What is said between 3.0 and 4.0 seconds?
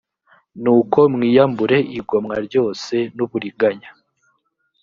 n’uburiganya